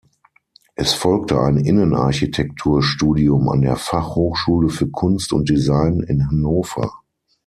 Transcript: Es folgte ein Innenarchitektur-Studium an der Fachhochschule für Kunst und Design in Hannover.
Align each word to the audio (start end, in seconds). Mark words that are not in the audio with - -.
Es 0.73 0.93
folgte 0.95 1.39
ein 1.39 1.57
Innenarchitektur-Studium 1.57 3.47
an 3.49 3.61
der 3.61 3.75
Fachhochschule 3.75 4.69
für 4.69 4.89
Kunst 4.89 5.31
und 5.31 5.47
Design 5.47 5.99
in 5.99 6.27
Hannover. 6.27 6.91